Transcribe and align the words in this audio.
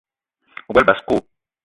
O 0.69 0.73
gbele 0.73 0.87
basko? 0.89 1.15